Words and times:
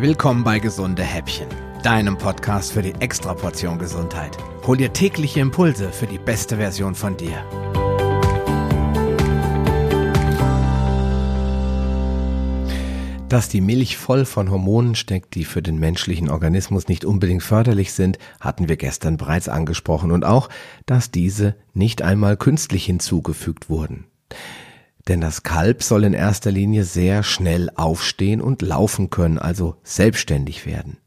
Willkommen 0.00 0.44
bei 0.44 0.60
Gesunde 0.60 1.02
Häppchen, 1.02 1.48
deinem 1.82 2.16
Podcast 2.16 2.72
für 2.72 2.82
die 2.82 2.94
Extraportion 3.00 3.80
Gesundheit. 3.80 4.36
Hol 4.64 4.76
dir 4.76 4.92
tägliche 4.92 5.40
Impulse 5.40 5.90
für 5.90 6.06
die 6.06 6.18
beste 6.18 6.58
Version 6.58 6.94
von 6.94 7.16
dir. 7.16 7.44
Dass 13.28 13.48
die 13.48 13.60
Milch 13.60 13.96
voll 13.96 14.24
von 14.24 14.52
Hormonen 14.52 14.94
steckt, 14.94 15.34
die 15.34 15.44
für 15.44 15.62
den 15.62 15.80
menschlichen 15.80 16.30
Organismus 16.30 16.86
nicht 16.86 17.04
unbedingt 17.04 17.42
förderlich 17.42 17.92
sind, 17.92 18.20
hatten 18.38 18.68
wir 18.68 18.76
gestern 18.76 19.16
bereits 19.16 19.48
angesprochen 19.48 20.12
und 20.12 20.24
auch, 20.24 20.48
dass 20.86 21.10
diese 21.10 21.56
nicht 21.74 22.02
einmal 22.02 22.36
künstlich 22.36 22.84
hinzugefügt 22.84 23.68
wurden. 23.68 24.06
Denn 25.08 25.22
das 25.22 25.42
Kalb 25.42 25.82
soll 25.82 26.04
in 26.04 26.12
erster 26.12 26.50
Linie 26.50 26.84
sehr 26.84 27.22
schnell 27.22 27.70
aufstehen 27.74 28.42
und 28.42 28.60
laufen 28.60 29.08
können, 29.08 29.38
also 29.38 29.76
selbstständig 29.82 30.66
werden. 30.66 30.98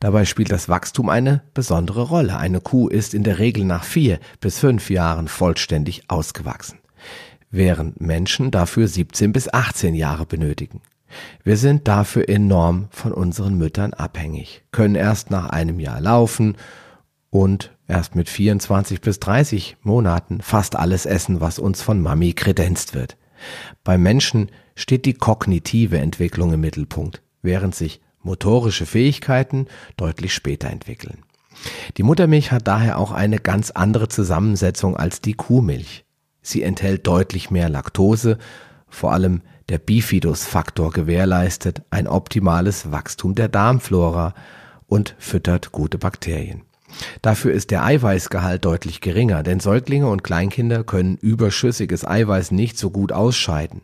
Dabei 0.00 0.24
spielt 0.24 0.50
das 0.50 0.68
Wachstum 0.68 1.10
eine 1.10 1.42
besondere 1.52 2.02
Rolle. 2.02 2.38
Eine 2.38 2.60
Kuh 2.60 2.88
ist 2.88 3.12
in 3.12 3.22
der 3.22 3.38
Regel 3.38 3.64
nach 3.64 3.84
vier 3.84 4.18
bis 4.40 4.58
fünf 4.58 4.88
Jahren 4.88 5.28
vollständig 5.28 6.04
ausgewachsen, 6.08 6.78
während 7.50 8.00
Menschen 8.00 8.50
dafür 8.50 8.88
17 8.88 9.32
bis 9.32 9.52
18 9.52 9.94
Jahre 9.94 10.24
benötigen. 10.24 10.80
Wir 11.44 11.56
sind 11.56 11.86
dafür 11.86 12.28
enorm 12.28 12.88
von 12.90 13.12
unseren 13.12 13.58
Müttern 13.58 13.92
abhängig, 13.92 14.62
können 14.70 14.94
erst 14.94 15.30
nach 15.30 15.50
einem 15.50 15.80
Jahr 15.80 16.00
laufen 16.00 16.56
und 17.30 17.76
erst 17.88 18.14
mit 18.14 18.28
24 18.28 19.00
bis 19.00 19.20
30 19.20 19.76
Monaten 19.82 20.40
fast 20.40 20.76
alles 20.76 21.06
essen, 21.06 21.40
was 21.40 21.58
uns 21.58 21.82
von 21.82 22.00
Mami 22.00 22.32
kredenzt 22.32 22.94
wird. 22.94 23.16
Beim 23.84 24.02
Menschen 24.02 24.50
steht 24.74 25.04
die 25.04 25.14
kognitive 25.14 25.98
Entwicklung 25.98 26.52
im 26.52 26.60
Mittelpunkt, 26.60 27.22
während 27.42 27.74
sich 27.74 28.00
motorische 28.22 28.86
Fähigkeiten 28.86 29.66
deutlich 29.96 30.34
später 30.34 30.70
entwickeln. 30.70 31.22
Die 31.96 32.02
Muttermilch 32.02 32.52
hat 32.52 32.66
daher 32.66 32.98
auch 32.98 33.12
eine 33.12 33.38
ganz 33.38 33.70
andere 33.70 34.08
Zusammensetzung 34.08 34.96
als 34.96 35.20
die 35.20 35.34
Kuhmilch. 35.34 36.04
Sie 36.42 36.62
enthält 36.62 37.06
deutlich 37.06 37.50
mehr 37.50 37.68
Laktose, 37.68 38.38
vor 38.88 39.12
allem 39.12 39.42
der 39.68 39.78
Bifidus-Faktor 39.78 40.90
gewährleistet 40.90 41.82
ein 41.90 42.08
optimales 42.08 42.90
Wachstum 42.90 43.34
der 43.34 43.48
Darmflora 43.48 44.34
und 44.86 45.14
füttert 45.18 45.70
gute 45.70 45.98
Bakterien. 45.98 46.62
Dafür 47.22 47.52
ist 47.52 47.70
der 47.70 47.84
Eiweißgehalt 47.84 48.64
deutlich 48.64 49.00
geringer, 49.00 49.42
denn 49.42 49.60
Säuglinge 49.60 50.08
und 50.08 50.24
Kleinkinder 50.24 50.84
können 50.84 51.16
überschüssiges 51.16 52.06
Eiweiß 52.06 52.50
nicht 52.50 52.78
so 52.78 52.90
gut 52.90 53.12
ausscheiden. 53.12 53.82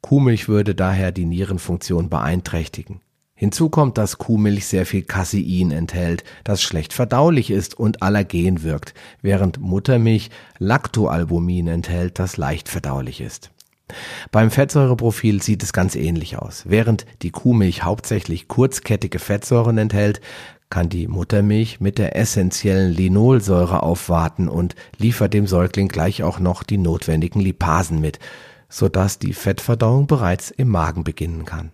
Kuhmilch 0.00 0.48
würde 0.48 0.74
daher 0.74 1.12
die 1.12 1.26
Nierenfunktion 1.26 2.08
beeinträchtigen. 2.08 3.00
Hinzu 3.34 3.68
kommt, 3.68 3.98
dass 3.98 4.16
Kuhmilch 4.16 4.66
sehr 4.66 4.86
viel 4.86 5.02
Casein 5.02 5.70
enthält, 5.70 6.24
das 6.42 6.62
schlecht 6.62 6.94
verdaulich 6.94 7.50
ist 7.50 7.78
und 7.78 8.02
allergen 8.02 8.62
wirkt, 8.62 8.94
während 9.20 9.60
Muttermilch 9.60 10.30
Lactoalbumin 10.58 11.68
enthält, 11.68 12.18
das 12.18 12.38
leicht 12.38 12.70
verdaulich 12.70 13.20
ist. 13.20 13.50
Beim 14.32 14.50
Fettsäureprofil 14.50 15.42
sieht 15.42 15.62
es 15.62 15.72
ganz 15.72 15.94
ähnlich 15.94 16.38
aus. 16.38 16.64
Während 16.66 17.06
die 17.22 17.30
Kuhmilch 17.30 17.84
hauptsächlich 17.84 18.48
kurzkettige 18.48 19.18
Fettsäuren 19.18 19.78
enthält, 19.78 20.20
kann 20.70 20.88
die 20.88 21.06
Muttermilch 21.06 21.80
mit 21.80 21.98
der 21.98 22.16
essentiellen 22.16 22.92
Linolsäure 22.92 23.82
aufwarten 23.82 24.48
und 24.48 24.74
liefert 24.98 25.32
dem 25.32 25.46
Säugling 25.46 25.88
gleich 25.88 26.22
auch 26.22 26.40
noch 26.40 26.64
die 26.64 26.78
notwendigen 26.78 27.40
Lipasen 27.40 28.00
mit, 28.00 28.18
sodass 28.68 29.20
die 29.20 29.32
Fettverdauung 29.32 30.08
bereits 30.08 30.50
im 30.50 30.68
Magen 30.68 31.04
beginnen 31.04 31.44
kann. 31.44 31.70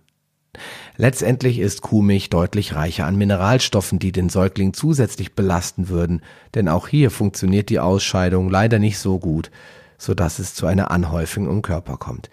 Letztendlich 0.97 1.57
ist 1.57 1.81
Kuhmilch 1.81 2.29
deutlich 2.29 2.75
reicher 2.75 3.07
an 3.07 3.15
Mineralstoffen, 3.15 3.97
die 3.97 4.11
den 4.11 4.29
Säugling 4.29 4.73
zusätzlich 4.73 5.33
belasten 5.33 5.89
würden, 5.89 6.21
denn 6.53 6.69
auch 6.69 6.87
hier 6.87 7.09
funktioniert 7.09 7.69
die 7.69 7.79
Ausscheidung 7.79 8.51
leider 8.51 8.77
nicht 8.77 8.99
so 8.99 9.17
gut, 9.17 9.49
sodass 9.97 10.39
es 10.39 10.55
zu 10.55 10.65
einer 10.65 10.91
Anhäufung 10.91 11.49
im 11.49 11.61
Körper 11.61 11.97
kommt. 11.97 12.29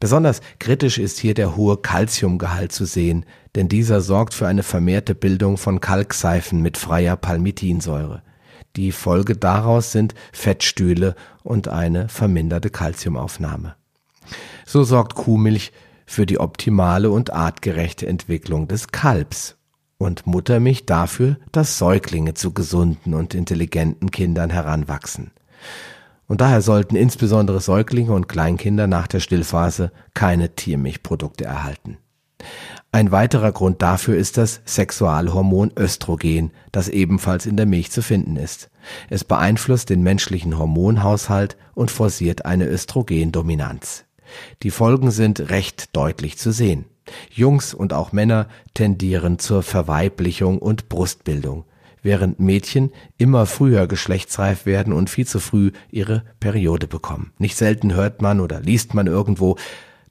Besonders 0.00 0.40
kritisch 0.58 0.98
ist 0.98 1.18
hier 1.18 1.34
der 1.34 1.56
hohe 1.56 1.76
Calciumgehalt 1.76 2.72
zu 2.72 2.84
sehen, 2.84 3.24
denn 3.54 3.68
dieser 3.68 4.00
sorgt 4.00 4.34
für 4.34 4.46
eine 4.46 4.62
vermehrte 4.62 5.14
Bildung 5.14 5.56
von 5.56 5.80
Kalkseifen 5.80 6.62
mit 6.62 6.76
freier 6.76 7.16
Palmitinsäure. 7.16 8.22
Die 8.76 8.92
Folge 8.92 9.36
daraus 9.36 9.92
sind 9.92 10.14
Fettstühle 10.32 11.14
und 11.42 11.68
eine 11.68 12.08
verminderte 12.08 12.70
Kalziumaufnahme. 12.70 13.74
So 14.64 14.84
sorgt 14.84 15.14
Kuhmilch 15.14 15.72
für 16.06 16.26
die 16.26 16.38
optimale 16.38 17.10
und 17.10 17.32
artgerechte 17.32 18.06
Entwicklung 18.06 18.68
des 18.68 18.88
Kalbs 18.88 19.56
und 19.98 20.26
Muttermilch 20.26 20.86
dafür, 20.86 21.36
dass 21.52 21.78
Säuglinge 21.78 22.34
zu 22.34 22.52
gesunden 22.52 23.14
und 23.14 23.34
intelligenten 23.34 24.10
Kindern 24.10 24.50
heranwachsen. 24.50 25.32
Und 26.28 26.40
daher 26.40 26.62
sollten 26.62 26.94
insbesondere 26.94 27.60
Säuglinge 27.60 28.12
und 28.12 28.28
Kleinkinder 28.28 28.86
nach 28.86 29.08
der 29.08 29.20
Stillphase 29.20 29.90
keine 30.14 30.54
Tiermilchprodukte 30.54 31.44
erhalten. 31.44 31.96
Ein 32.92 33.10
weiterer 33.10 33.52
Grund 33.52 33.82
dafür 33.82 34.16
ist 34.16 34.38
das 34.38 34.60
Sexualhormon 34.64 35.72
Östrogen, 35.76 36.52
das 36.72 36.88
ebenfalls 36.88 37.44
in 37.44 37.56
der 37.56 37.66
Milch 37.66 37.90
zu 37.90 38.02
finden 38.02 38.36
ist. 38.36 38.70
Es 39.10 39.24
beeinflusst 39.24 39.90
den 39.90 40.02
menschlichen 40.02 40.58
Hormonhaushalt 40.58 41.56
und 41.74 41.90
forciert 41.90 42.46
eine 42.46 42.66
Östrogendominanz. 42.66 44.04
Die 44.62 44.70
Folgen 44.70 45.10
sind 45.10 45.50
recht 45.50 45.96
deutlich 45.96 46.38
zu 46.38 46.52
sehen. 46.52 46.84
Jungs 47.30 47.74
und 47.74 47.92
auch 47.92 48.12
Männer 48.12 48.48
tendieren 48.74 49.38
zur 49.38 49.62
Verweiblichung 49.62 50.58
und 50.58 50.88
Brustbildung, 50.88 51.64
während 52.02 52.40
Mädchen 52.40 52.90
immer 53.16 53.46
früher 53.46 53.86
geschlechtsreif 53.86 54.66
werden 54.66 54.92
und 54.92 55.10
viel 55.10 55.26
zu 55.26 55.40
früh 55.40 55.72
ihre 55.90 56.24
Periode 56.40 56.86
bekommen. 56.86 57.32
Nicht 57.38 57.56
selten 57.56 57.94
hört 57.94 58.22
man 58.22 58.40
oder 58.40 58.60
liest 58.60 58.94
man 58.94 59.06
irgendwo, 59.06 59.56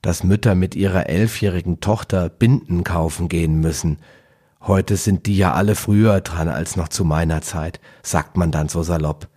dass 0.02 0.24
Mütter 0.24 0.54
mit 0.54 0.74
ihrer 0.74 1.08
elfjährigen 1.08 1.80
Tochter 1.80 2.28
Binden 2.28 2.84
kaufen 2.84 3.28
gehen 3.28 3.60
müssen. 3.60 3.98
Heute 4.60 4.96
sind 4.96 5.26
die 5.26 5.36
ja 5.36 5.52
alle 5.52 5.74
früher 5.74 6.20
dran 6.20 6.48
als 6.48 6.76
noch 6.76 6.88
zu 6.88 7.04
meiner 7.04 7.42
Zeit, 7.42 7.80
sagt 8.02 8.36
man 8.36 8.50
dann 8.50 8.68
so 8.68 8.82
salopp. 8.82 9.28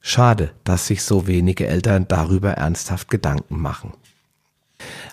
Schade, 0.00 0.52
dass 0.64 0.86
sich 0.86 1.02
so 1.02 1.26
wenige 1.26 1.66
Eltern 1.66 2.06
darüber 2.08 2.52
ernsthaft 2.52 3.10
Gedanken 3.10 3.60
machen. 3.60 3.92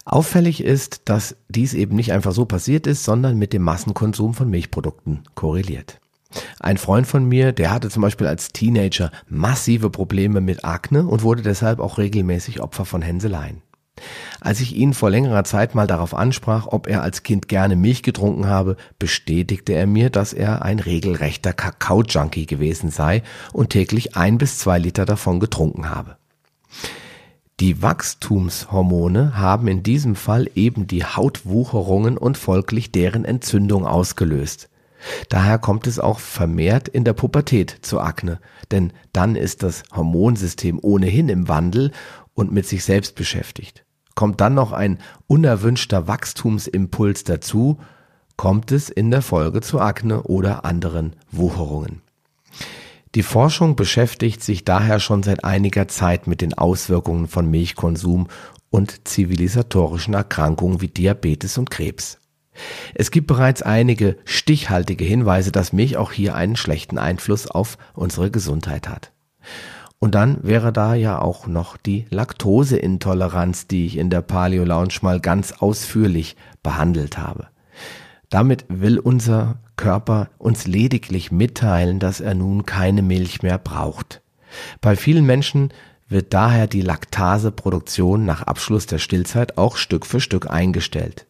Auffällig 0.05 0.63
ist, 0.63 1.01
dass 1.05 1.35
dies 1.49 1.73
eben 1.73 1.95
nicht 1.95 2.11
einfach 2.11 2.31
so 2.31 2.45
passiert 2.45 2.85
ist, 2.85 3.03
sondern 3.03 3.37
mit 3.37 3.51
dem 3.51 3.63
Massenkonsum 3.63 4.33
von 4.33 4.49
Milchprodukten 4.49 5.23
korreliert. 5.33 5.99
Ein 6.59 6.77
Freund 6.77 7.07
von 7.07 7.25
mir, 7.25 7.51
der 7.51 7.71
hatte 7.71 7.89
zum 7.89 8.01
Beispiel 8.01 8.27
als 8.27 8.49
Teenager 8.49 9.11
massive 9.27 9.89
Probleme 9.89 10.41
mit 10.41 10.65
Akne 10.65 11.05
und 11.05 11.23
wurde 11.23 11.41
deshalb 11.41 11.79
auch 11.79 11.97
regelmäßig 11.97 12.61
Opfer 12.61 12.85
von 12.85 13.01
Hänseleien. 13.01 13.61
Als 14.41 14.59
ich 14.59 14.75
ihn 14.75 14.93
vor 14.93 15.09
längerer 15.09 15.45
Zeit 15.45 15.73
mal 15.73 15.87
darauf 15.87 16.13
ansprach, 16.13 16.67
ob 16.67 16.87
er 16.87 17.01
als 17.01 17.23
Kind 17.23 17.47
gerne 17.47 17.75
Milch 17.75 18.03
getrunken 18.03 18.47
habe, 18.47 18.75
bestätigte 18.99 19.73
er 19.73 19.87
mir, 19.87 20.09
dass 20.09 20.33
er 20.33 20.63
ein 20.63 20.79
regelrechter 20.79 21.53
Kakao-Junkie 21.53 22.45
gewesen 22.45 22.91
sei 22.91 23.23
und 23.53 23.69
täglich 23.69 24.15
ein 24.15 24.37
bis 24.37 24.59
zwei 24.59 24.79
Liter 24.79 25.05
davon 25.05 25.39
getrunken 25.39 25.89
habe. 25.89 26.17
Die 27.61 27.81
Wachstumshormone 27.81 29.37
haben 29.37 29.69
in 29.69 29.81
diesem 29.81 30.15
Fall 30.15 30.49
eben 30.55 30.87
die 30.87 31.05
Hautwucherungen 31.05 32.17
und 32.17 32.37
folglich 32.37 32.91
deren 32.91 33.23
Entzündung 33.23 33.87
ausgelöst. 33.87 34.67
Daher 35.29 35.59
kommt 35.59 35.87
es 35.87 35.99
auch 35.99 36.19
vermehrt 36.19 36.87
in 36.87 37.03
der 37.03 37.13
Pubertät 37.13 37.77
zu 37.81 37.99
Akne, 37.99 38.39
denn 38.71 38.93
dann 39.13 39.35
ist 39.35 39.63
das 39.63 39.83
Hormonsystem 39.95 40.79
ohnehin 40.81 41.29
im 41.29 41.47
Wandel 41.47 41.91
und 42.33 42.51
mit 42.51 42.65
sich 42.67 42.83
selbst 42.83 43.15
beschäftigt. 43.15 43.85
Kommt 44.15 44.41
dann 44.41 44.53
noch 44.53 44.71
ein 44.71 44.99
unerwünschter 45.27 46.07
Wachstumsimpuls 46.07 47.23
dazu, 47.23 47.79
kommt 48.37 48.71
es 48.71 48.89
in 48.89 49.11
der 49.11 49.21
Folge 49.21 49.61
zu 49.61 49.79
Akne 49.79 50.23
oder 50.23 50.65
anderen 50.65 51.15
Wucherungen. 51.31 52.01
Die 53.15 53.23
Forschung 53.23 53.77
beschäftigt 53.77 54.43
sich 54.43 54.65
daher 54.65 54.99
schon 54.99 55.23
seit 55.23 55.45
einiger 55.45 55.87
Zeit 55.87 56.27
mit 56.27 56.41
den 56.41 56.53
Auswirkungen 56.53 57.27
von 57.27 57.49
Milchkonsum 57.49 58.27
und 58.69 59.07
zivilisatorischen 59.07 60.13
Erkrankungen 60.13 60.81
wie 60.81 60.89
Diabetes 60.89 61.57
und 61.57 61.69
Krebs. 61.69 62.19
Es 62.93 63.11
gibt 63.11 63.27
bereits 63.27 63.61
einige 63.61 64.17
stichhaltige 64.25 65.05
Hinweise, 65.05 65.51
dass 65.51 65.73
Milch 65.73 65.97
auch 65.97 66.11
hier 66.11 66.35
einen 66.35 66.55
schlechten 66.55 66.97
Einfluss 66.97 67.47
auf 67.47 67.77
unsere 67.93 68.31
Gesundheit 68.31 68.87
hat. 68.87 69.11
Und 69.99 70.15
dann 70.15 70.39
wäre 70.43 70.71
da 70.71 70.93
ja 70.93 71.19
auch 71.19 71.47
noch 71.47 71.77
die 71.77 72.05
Laktoseintoleranz, 72.09 73.67
die 73.67 73.85
ich 73.85 73.97
in 73.97 74.09
der 74.09 74.21
Paleo 74.21 74.63
Lounge 74.63 74.95
mal 75.01 75.19
ganz 75.19 75.53
ausführlich 75.53 76.35
behandelt 76.63 77.17
habe. 77.17 77.47
Damit 78.29 78.65
will 78.69 78.99
unser 78.99 79.59
Körper 79.77 80.29
uns 80.37 80.67
lediglich 80.67 81.31
mitteilen, 81.31 81.99
dass 81.99 82.19
er 82.19 82.33
nun 82.33 82.65
keine 82.65 83.01
Milch 83.01 83.41
mehr 83.41 83.57
braucht. 83.57 84.21
Bei 84.81 84.95
vielen 84.95 85.25
Menschen 85.25 85.69
wird 86.07 86.33
daher 86.33 86.67
die 86.67 86.81
Laktaseproduktion 86.81 88.25
nach 88.25 88.43
Abschluss 88.43 88.85
der 88.85 88.99
Stillzeit 88.99 89.57
auch 89.57 89.77
Stück 89.77 90.05
für 90.05 90.19
Stück 90.19 90.49
eingestellt. 90.49 91.25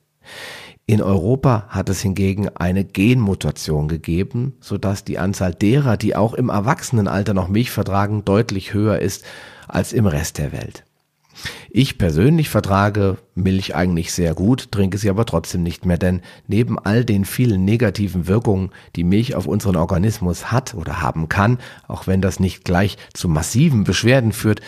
In 0.88 1.02
Europa 1.02 1.66
hat 1.70 1.90
es 1.90 2.02
hingegen 2.02 2.48
eine 2.50 2.86
Genmutation 2.86 3.88
gegeben, 3.88 4.54
sodass 4.60 5.04
die 5.04 5.18
Anzahl 5.18 5.56
derer, 5.56 5.98
die 5.98 6.16
auch 6.16 6.36
im 6.36 6.50
Erwachsenenalter 6.50 7.34
noch 7.34 7.48
Milch 7.48 7.72
vertragen, 7.72 8.24
deutlich 8.24 8.74
höher 8.76 9.00
ist 9.00 9.26
als 9.68 9.94
im 9.94 10.06
Rest 10.06 10.38
der 10.38 10.52
Welt. 10.52 10.84
Ich 11.72 11.98
persönlich 11.98 12.50
vertrage 12.50 13.18
Milch 13.34 13.76
eigentlich 13.76 14.14
sehr 14.14 14.36
gut, 14.36 14.72
trinke 14.72 15.00
sie 15.00 15.10
aber 15.10 15.26
trotzdem 15.26 15.64
nicht 15.64 15.88
mehr, 15.88 15.98
denn 15.98 16.22
neben 16.48 16.78
all 16.78 17.04
den 17.04 17.26
vielen 17.26 17.66
negativen 17.66 18.28
Wirkungen, 18.28 18.70
die 18.96 19.04
Milch 19.04 19.34
auf 19.34 19.48
unseren 19.48 19.76
Organismus 19.78 20.52
hat 20.52 20.76
oder 20.76 21.02
haben 21.02 21.30
kann, 21.30 21.58
auch 21.88 22.06
wenn 22.06 22.22
das 22.22 22.40
nicht 22.40 22.64
gleich 22.64 22.98
zu 23.14 23.28
massiven 23.28 23.86
Beschwerden 23.86 24.34
führt, 24.34 24.62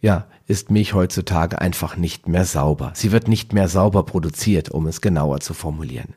ja, 0.00 0.26
ist 0.50 0.70
Milch 0.70 0.94
heutzutage 0.94 1.60
einfach 1.60 1.96
nicht 1.96 2.28
mehr 2.28 2.44
sauber. 2.44 2.92
Sie 2.94 3.12
wird 3.12 3.28
nicht 3.28 3.52
mehr 3.52 3.68
sauber 3.68 4.04
produziert, 4.04 4.68
um 4.68 4.86
es 4.88 5.00
genauer 5.00 5.40
zu 5.40 5.54
formulieren. 5.54 6.14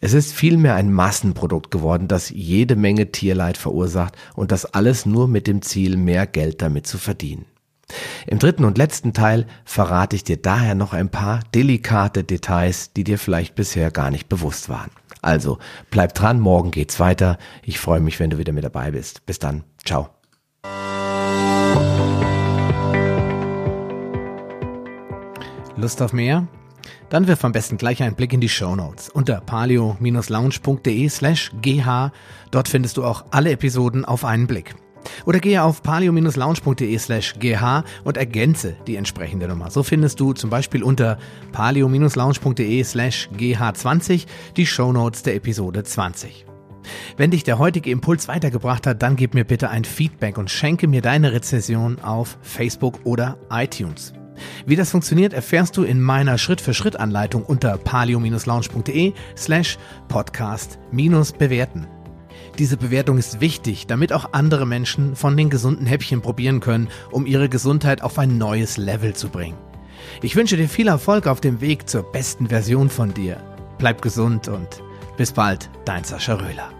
Es 0.00 0.14
ist 0.14 0.32
vielmehr 0.32 0.74
ein 0.74 0.92
Massenprodukt 0.92 1.70
geworden, 1.70 2.08
das 2.08 2.30
jede 2.30 2.76
Menge 2.76 3.12
Tierleid 3.12 3.58
verursacht 3.58 4.16
und 4.34 4.52
das 4.52 4.64
alles 4.64 5.06
nur 5.06 5.28
mit 5.28 5.46
dem 5.46 5.60
Ziel, 5.60 5.96
mehr 5.96 6.26
Geld 6.26 6.62
damit 6.62 6.86
zu 6.86 6.98
verdienen. 6.98 7.44
Im 8.26 8.38
dritten 8.38 8.64
und 8.64 8.78
letzten 8.78 9.12
Teil 9.12 9.46
verrate 9.64 10.16
ich 10.16 10.24
dir 10.24 10.36
daher 10.36 10.74
noch 10.74 10.92
ein 10.92 11.10
paar 11.10 11.40
delikate 11.54 12.24
Details, 12.24 12.92
die 12.92 13.04
dir 13.04 13.18
vielleicht 13.18 13.54
bisher 13.54 13.90
gar 13.90 14.10
nicht 14.10 14.28
bewusst 14.28 14.68
waren. 14.68 14.90
Also 15.20 15.58
bleib 15.90 16.14
dran, 16.14 16.40
morgen 16.40 16.70
geht's 16.70 17.00
weiter. 17.00 17.38
Ich 17.62 17.78
freue 17.78 18.00
mich, 18.00 18.20
wenn 18.20 18.30
du 18.30 18.38
wieder 18.38 18.52
mit 18.52 18.64
dabei 18.64 18.92
bist. 18.92 19.26
Bis 19.26 19.38
dann. 19.38 19.64
Ciao. 19.84 20.17
Lust 25.78 26.02
auf 26.02 26.12
mehr? 26.12 26.46
Dann 27.08 27.26
wirf 27.28 27.44
am 27.44 27.52
besten 27.52 27.76
gleich 27.76 28.02
einen 28.02 28.14
Blick 28.14 28.32
in 28.32 28.40
die 28.40 28.48
Show 28.48 28.74
Notes 28.74 29.08
unter 29.08 29.40
palio-lounge.de 29.40 31.08
slash 31.08 31.52
gh. 31.62 32.10
Dort 32.50 32.68
findest 32.68 32.96
du 32.96 33.04
auch 33.04 33.26
alle 33.30 33.52
Episoden 33.52 34.04
auf 34.04 34.24
einen 34.24 34.46
Blick. 34.46 34.74
Oder 35.24 35.38
gehe 35.38 35.62
auf 35.62 35.82
palio-lounge.de 35.82 36.98
slash 36.98 37.34
gh 37.38 37.82
und 38.04 38.16
ergänze 38.16 38.76
die 38.86 38.96
entsprechende 38.96 39.46
Nummer. 39.46 39.70
So 39.70 39.82
findest 39.82 40.18
du 40.20 40.32
zum 40.32 40.50
Beispiel 40.50 40.82
unter 40.82 41.18
palio-lounge.de 41.52 42.82
slash 42.84 43.28
gh20 43.36 44.26
die 44.56 44.66
Shownotes 44.66 45.22
der 45.22 45.36
Episode 45.36 45.84
20. 45.84 46.44
Wenn 47.16 47.30
dich 47.30 47.44
der 47.44 47.58
heutige 47.58 47.90
Impuls 47.90 48.28
weitergebracht 48.28 48.86
hat, 48.86 49.02
dann 49.02 49.16
gib 49.16 49.34
mir 49.34 49.44
bitte 49.44 49.68
ein 49.70 49.84
Feedback 49.84 50.38
und 50.38 50.50
schenke 50.50 50.88
mir 50.88 51.02
deine 51.02 51.32
Rezession 51.32 52.00
auf 52.00 52.38
Facebook 52.42 53.00
oder 53.04 53.36
iTunes. 53.50 54.12
Wie 54.66 54.76
das 54.76 54.90
funktioniert, 54.90 55.32
erfährst 55.32 55.76
du 55.76 55.82
in 55.82 56.00
meiner 56.00 56.38
Schritt-für-Schritt-Anleitung 56.38 57.44
unter 57.44 57.76
palio-lounge.de 57.78 59.12
slash 59.36 59.78
podcast-bewerten. 60.08 61.86
Diese 62.58 62.76
Bewertung 62.76 63.18
ist 63.18 63.40
wichtig, 63.40 63.86
damit 63.86 64.12
auch 64.12 64.32
andere 64.32 64.66
Menschen 64.66 65.14
von 65.14 65.36
den 65.36 65.50
gesunden 65.50 65.86
Häppchen 65.86 66.22
probieren 66.22 66.60
können, 66.60 66.88
um 67.10 67.26
ihre 67.26 67.48
Gesundheit 67.48 68.02
auf 68.02 68.18
ein 68.18 68.36
neues 68.36 68.76
Level 68.76 69.14
zu 69.14 69.28
bringen. 69.28 69.56
Ich 70.22 70.34
wünsche 70.36 70.56
dir 70.56 70.68
viel 70.68 70.88
Erfolg 70.88 71.26
auf 71.26 71.40
dem 71.40 71.60
Weg 71.60 71.88
zur 71.88 72.02
besten 72.10 72.48
Version 72.48 72.90
von 72.90 73.14
dir. 73.14 73.42
Bleib 73.78 74.02
gesund 74.02 74.48
und 74.48 74.82
bis 75.16 75.32
bald, 75.32 75.70
dein 75.84 76.04
Sascha 76.04 76.34
Röhler. 76.34 76.77